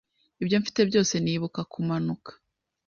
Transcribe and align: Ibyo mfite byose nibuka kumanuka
Ibyo 0.41 0.57
mfite 0.61 0.81
byose 0.89 1.13
nibuka 1.23 1.61
kumanuka 1.71 2.31